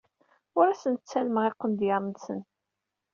[0.57, 2.39] Ur asen-ttalmeɣ iqendyar-nsen.